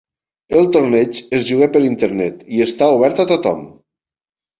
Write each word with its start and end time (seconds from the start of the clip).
El 0.59 0.69
torneig 0.75 1.19
es 1.39 1.43
juga 1.49 1.67
per 1.75 1.81
Internet 1.87 2.39
i 2.57 2.63
està 2.67 2.89
obert 2.95 3.23
a 3.25 3.27
tothom. 3.33 3.61